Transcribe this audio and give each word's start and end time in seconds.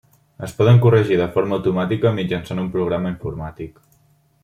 Es 0.45 0.53
poden 0.61 0.79
corregir 0.85 1.19
de 1.19 1.27
forma 1.35 1.59
automàtica 1.59 2.15
mitjançant 2.21 2.65
un 2.65 2.73
programa 2.79 3.13
informàtic. 3.17 3.83